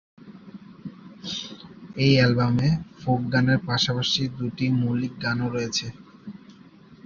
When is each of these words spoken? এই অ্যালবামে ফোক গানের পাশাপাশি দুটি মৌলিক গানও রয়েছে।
এই 1.97 2.13
অ্যালবামে 2.17 2.69
ফোক 2.99 3.21
গানের 3.33 3.59
পাশাপাশি 3.67 4.21
দুটি 4.37 4.65
মৌলিক 4.79 5.13
গানও 5.23 5.47
রয়েছে। 5.49 5.87